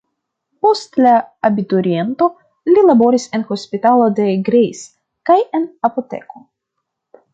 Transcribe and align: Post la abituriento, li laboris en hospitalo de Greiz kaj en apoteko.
Post 0.65 0.95
la 1.05 1.11
abituriento, 1.49 2.29
li 2.71 2.85
laboris 2.87 3.27
en 3.39 3.43
hospitalo 3.57 4.09
de 4.21 4.25
Greiz 4.49 4.83
kaj 5.31 5.37
en 5.61 5.69
apoteko. 5.91 6.43